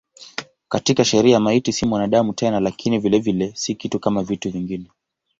[0.69, 4.91] Katika sheria maiti si mwanadamu tena lakini vilevile si kitu kama vitu vingine.